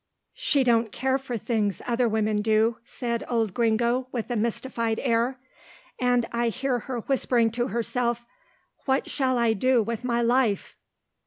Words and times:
"She 0.33 0.63
don't 0.63 0.91
care 0.91 1.19
for 1.19 1.37
things 1.37 1.79
other 1.85 2.09
women 2.09 2.41
do," 2.41 2.79
said 2.85 3.23
old 3.29 3.53
Gringo 3.53 4.07
with 4.11 4.31
a 4.31 4.35
mystified 4.35 4.97
air, 4.99 5.37
"and 5.99 6.25
I 6.31 6.47
hear 6.49 6.79
her 6.79 7.01
whispering 7.01 7.51
to 7.51 7.67
herself, 7.67 8.25
'What 8.85 9.07
shall 9.07 9.37
I 9.37 9.53
do 9.53 9.83
with 9.83 10.03
my 10.03 10.23
life? 10.23 10.75